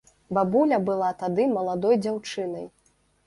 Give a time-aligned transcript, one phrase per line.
[0.35, 2.65] Бабуля была тады маладой дзяўчынай.